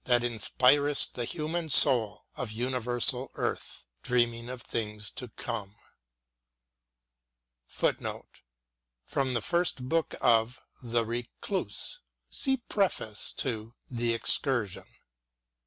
that 0.05 0.23
inspir'st 0.23 1.13
The 1.13 1.25
human 1.25 1.69
Soul 1.69 2.25
of 2.35 2.51
universal 2.51 3.29
earth, 3.35 3.85
Dreaming 4.01 4.49
on 4.49 4.57
things 4.57 5.11
to 5.11 5.27
come.* 5.27 5.75
* 7.15 7.67
From 7.67 9.33
the 9.35 9.41
first 9.43 9.87
book 9.87 10.15
of" 10.19 10.59
The 10.93 11.05
Recluse." 11.05 11.99
See 12.31 12.57
preface 12.67 13.31
to" 13.33 13.75
The 14.01 14.15
Excursion." 14.15 14.87